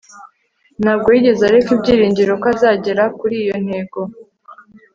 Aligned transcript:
Ntabwo 0.81 1.07
yigeze 1.15 1.41
areka 1.49 1.69
ibyiringiro 1.75 2.31
ko 2.41 2.45
azagera 2.53 3.03
kuri 3.19 3.35
iyo 3.43 3.55
ntego 3.65 3.99